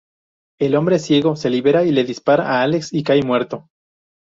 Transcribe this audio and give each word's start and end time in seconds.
El 0.59 0.73
hombre 0.75 0.97
ciego 0.97 1.35
se 1.35 1.51
libera 1.51 1.83
y 1.85 1.91
le 1.91 2.03
dispara 2.03 2.45
a 2.59 2.63
Alex 2.63 2.89
que 2.89 3.03
cae 3.03 3.21
muerto. 3.21 3.67